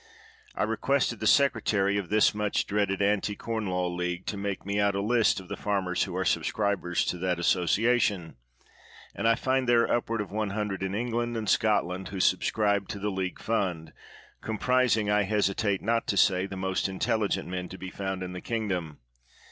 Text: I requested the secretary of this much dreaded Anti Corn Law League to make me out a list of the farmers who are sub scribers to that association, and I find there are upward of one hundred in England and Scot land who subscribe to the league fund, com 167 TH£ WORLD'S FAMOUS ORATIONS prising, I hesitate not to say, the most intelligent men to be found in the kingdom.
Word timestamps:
I 0.55 0.63
requested 0.63 1.19
the 1.19 1.27
secretary 1.27 1.95
of 1.99 2.09
this 2.09 2.33
much 2.33 2.65
dreaded 2.65 3.03
Anti 3.03 3.35
Corn 3.35 3.67
Law 3.67 3.85
League 3.85 4.25
to 4.25 4.35
make 4.35 4.65
me 4.65 4.79
out 4.79 4.95
a 4.95 4.99
list 4.99 5.39
of 5.39 5.47
the 5.47 5.55
farmers 5.55 6.05
who 6.05 6.15
are 6.15 6.25
sub 6.25 6.41
scribers 6.43 7.05
to 7.09 7.19
that 7.19 7.37
association, 7.37 8.35
and 9.13 9.27
I 9.27 9.35
find 9.35 9.69
there 9.69 9.81
are 9.83 9.95
upward 9.97 10.19
of 10.19 10.31
one 10.31 10.49
hundred 10.49 10.81
in 10.81 10.95
England 10.95 11.37
and 11.37 11.47
Scot 11.47 11.85
land 11.85 12.07
who 12.07 12.19
subscribe 12.19 12.87
to 12.87 12.97
the 12.97 13.11
league 13.11 13.37
fund, 13.39 13.93
com 14.41 14.55
167 14.57 14.57
TH£ 14.57 14.57
WORLD'S 14.57 14.65
FAMOUS 14.65 14.65
ORATIONS 14.65 14.65
prising, 14.65 15.09
I 15.11 15.21
hesitate 15.21 15.81
not 15.83 16.07
to 16.07 16.17
say, 16.17 16.45
the 16.47 16.57
most 16.57 16.89
intelligent 16.89 17.47
men 17.47 17.69
to 17.69 17.77
be 17.77 17.91
found 17.91 18.23
in 18.23 18.33
the 18.33 18.41
kingdom. 18.41 18.97